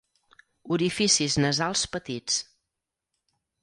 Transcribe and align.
Orificis 0.77 1.37
nasals 1.45 1.87
petits. 1.97 2.43